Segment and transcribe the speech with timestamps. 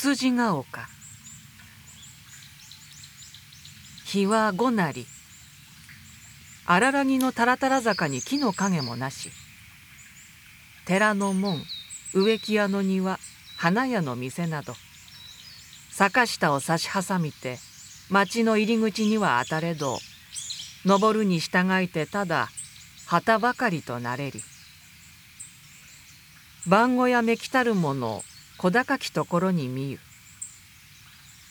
[0.00, 0.88] つじが丘。
[4.06, 5.04] 日は五なり。
[6.64, 9.30] 荒らぎのたらたら坂に木の影もなし。
[10.86, 11.60] 寺の門
[12.14, 13.18] 植木屋の庭
[13.58, 14.72] 花屋の店など。
[15.90, 17.58] 坂下を差し挟みて
[18.08, 19.98] 町の入り口には当たれど
[20.86, 22.48] 登るに従いてただ
[23.06, 24.40] 旗ばかりとなれり。
[26.66, 28.22] 番小やめきたるもの
[28.62, 29.98] 小高きところに見ゆ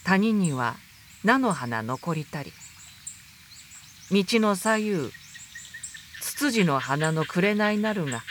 [0.04, 0.76] 谷には
[1.23, 2.54] 菜の花残りたり。
[4.12, 5.12] 道の左右
[6.22, 8.22] ツツジの花の紅なるが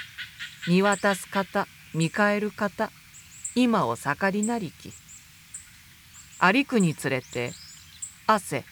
[0.68, 2.92] 見渡す方見返る方
[3.56, 4.92] 今を盛りなりき。
[6.38, 7.50] 歩くにつれて
[8.28, 8.64] 汗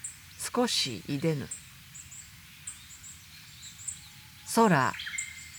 [0.55, 1.49] 少しいでぬ。
[4.55, 4.93] 空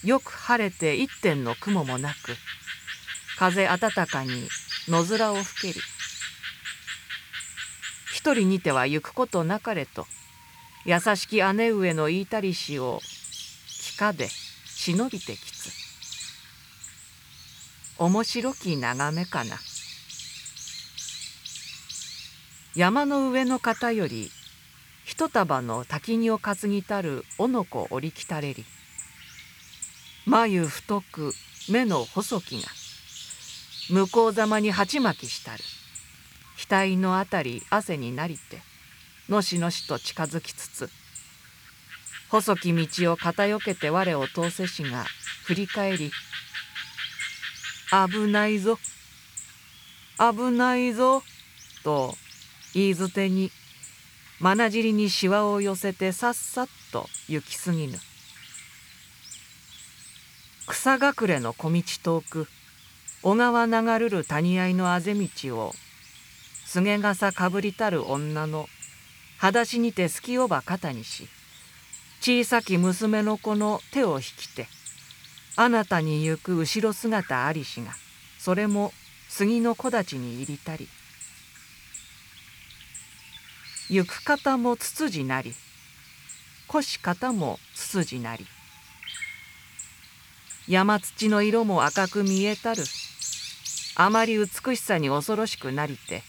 [0.05, 2.37] よく晴れて一点の雲もなく
[3.37, 4.49] 風暖かに
[4.87, 5.81] 野面を吹けり
[8.13, 10.07] 一人にては行くことなかれと
[10.85, 12.99] 優しき姉上の言いたりしを
[13.67, 14.29] 聞かで
[14.65, 15.69] 忍びてきつ。
[17.99, 19.57] 面白き眺めかな。
[22.75, 24.31] 山の上の方より
[25.03, 28.63] 一束の滝荷を担ぎたるおのこ折りきたれり。
[30.25, 31.33] 眉太く
[31.69, 32.76] 目の細きが
[33.89, 35.63] 向こうざまに鉢巻きしたる。
[36.57, 38.61] 額のあたり汗になりて
[39.29, 40.89] のしのしと近づきつつ
[42.29, 45.05] 細き道を片よけて我を通せしが
[45.45, 46.11] 振り返り
[48.11, 48.79] 「危ないぞ
[50.17, 51.23] 危ないぞ」
[51.83, 52.17] と
[52.73, 53.51] 言いづてに
[54.39, 57.99] まなじりにしわを寄せてさっさっと行き過ぎぬ。
[60.67, 62.47] 草隠れの小道遠く
[63.23, 65.73] 小川流るる谷合のあぜ道を
[66.65, 68.67] すげ傘かぶりたる女の
[69.37, 71.27] 裸足にてすきおば肩にし
[72.21, 74.67] 小さき娘の子の手を引きて
[75.55, 77.91] あなたに行く後ろ姿ありしが
[78.39, 78.91] それも
[79.29, 80.87] 杉の木立に入りたり。
[83.89, 85.53] 行く方もつつじなり
[86.67, 88.45] 腰方もつつじなり。
[90.67, 92.83] 山土の色も赤く見えたる
[93.99, 96.21] あまり美しさに恐ろしくなりて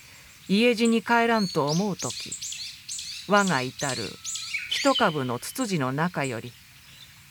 [0.48, 2.32] 家路に帰らんと思う時
[3.28, 4.04] 我が至る
[4.70, 6.50] 一株のツツジの中より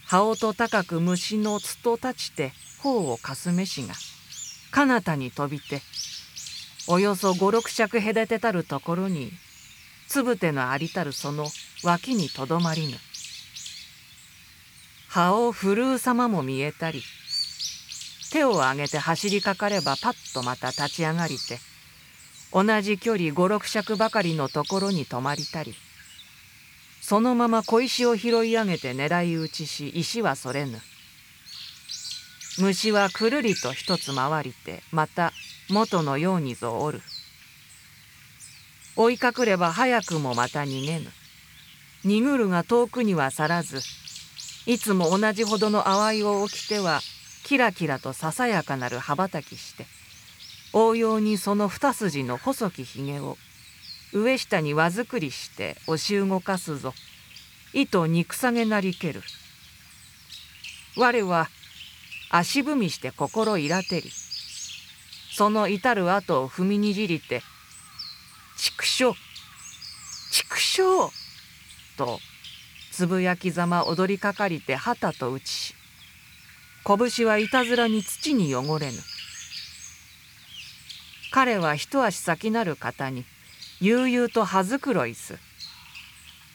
[0.06, 2.54] 葉音高く虫のつと立ちて
[2.84, 3.96] 頬をかすめしが
[4.70, 5.82] 彼方に飛びて
[6.88, 9.32] およそ五六尺隔てたるところに
[10.08, 11.48] つぶてのありたるその
[11.84, 12.94] 脇にとどまりぬ。
[15.10, 17.02] 葉を振るう様も見えたり
[18.32, 21.60] 手を上げて走りかかればパッとまた立ち上がりて
[22.54, 25.76] 同じ距離五六尺ばかりのところに止まりたり
[27.08, 30.78] そのまま小石を拾い上げて狙い撃ちし石はそれぬ。
[32.60, 35.32] 虫はくるりと一つ回りてまた
[35.70, 37.00] 元のようにぞおる。
[38.98, 41.06] 追いかくれば早くもまた逃げぬ。
[42.04, 43.80] 逃ぐるが遠くには去らず
[44.66, 47.00] いつも同じほどの淡いを起きては
[47.48, 49.86] キラキラとささやかなる羽ばたきして
[50.74, 53.38] 応用にその二筋の細きひげを
[54.12, 56.94] 上下に輪作りして押し動かすぞ
[57.72, 59.22] 糸憎さげなりける
[60.98, 61.48] 我は
[62.30, 64.12] 足踏みして心いらてり
[65.32, 67.44] その至る後を踏みにじりて
[68.60, 69.14] 「畜生
[70.34, 70.84] 畜生!」
[71.96, 72.20] と
[72.92, 75.77] つぶやきざま踊りかかりて旗と打ちし
[76.88, 78.94] 拳はいたずらに土に汚れぬ。
[81.32, 83.26] 彼は一足先なる方に
[83.82, 85.38] 「悠々と葉づくろいす。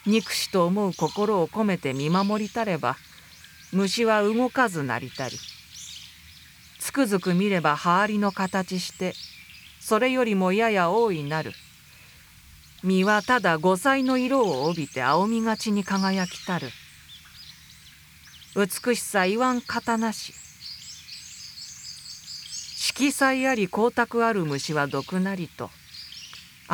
[0.06, 2.96] 憎しと思う心を込めて見守りたれば
[3.72, 5.38] 虫は動かずなりたり。
[6.78, 9.14] つくづく見れば葉ありの形して
[9.80, 11.52] それよりもやや多いなる。
[12.82, 16.70] 実はただ五彩の色を帯びて青みがちに輝きたる。
[18.54, 20.34] 美しさ言わん方なし。
[22.94, 25.70] 色彩あり光沢ある虫は毒なりと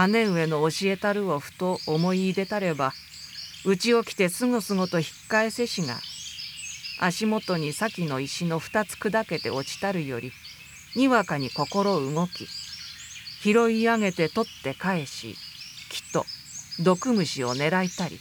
[0.09, 2.93] 姉上の教えたるをふと思い入れたれば
[3.65, 5.95] うちを来てすごすごと引っ返せしが
[7.01, 10.33] 足元に先の石の二つ砕けて落ちたるより
[10.97, 12.47] にわかに心動き
[13.41, 15.37] 拾い上げて取って返し
[15.91, 16.25] きっと
[16.83, 18.19] 毒虫を狙いたり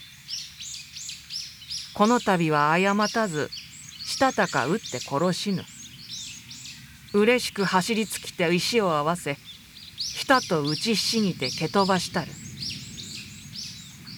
[1.98, 3.50] この度は誤たず
[4.06, 5.64] したたか打って殺しぬ。
[7.12, 9.36] 嬉しく走り尽きて石を合わせ
[9.98, 12.28] ひたと打ちひしぎて蹴飛ばしたる。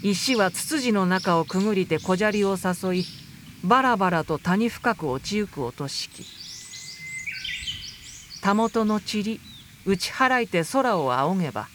[0.03, 3.05] 石はつつじの中をくぐりて小砂利を誘い
[3.63, 6.25] バラバラと谷深く落ちゆく落としき。
[8.41, 9.39] たもとの塵
[9.85, 11.69] 打ち払いて空を仰げば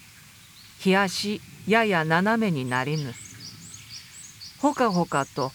[0.85, 3.15] 冷やしやや斜めになりぬ。
[4.61, 5.51] ほかほかと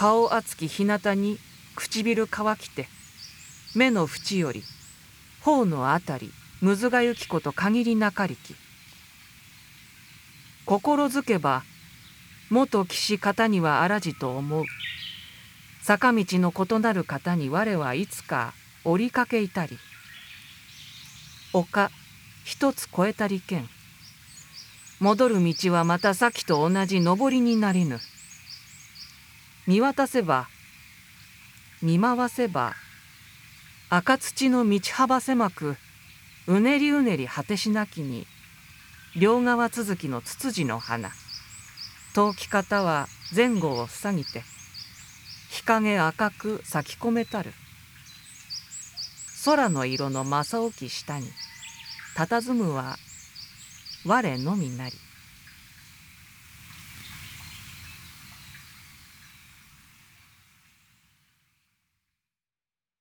[0.00, 1.40] 顔厚き日向に
[1.74, 2.86] 唇乾きて
[3.74, 4.62] 目の縁より
[5.40, 6.30] 頬のあたり
[6.60, 8.54] むずがゆきこと限りなかりき。
[10.66, 11.64] 心づけば
[12.48, 14.66] 元騎士方にはあらじと思う。
[15.82, 18.52] 坂道の異なる方に我はいつか
[18.84, 19.78] 折りかけいたり。
[21.52, 21.90] 丘
[22.44, 23.68] 一つ越えたりけん。
[25.00, 27.98] 戻る道はまた先と同じ上りになりぬ。
[29.68, 30.48] 見渡せば
[31.82, 32.72] 見回せば
[33.90, 35.76] 赤土の道幅狭く
[36.46, 38.26] うねりうねり果てしなきに
[39.14, 41.10] 両側続きのツツジの花。
[42.14, 44.42] 遠き方は前後を塞ぎて
[45.50, 47.52] 日陰赤く咲き込めたる。
[49.44, 51.26] 空の色の正起き下に
[52.16, 52.96] 佇むは
[54.06, 55.07] 我のみなり。